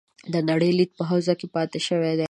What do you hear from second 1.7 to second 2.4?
شوي دي.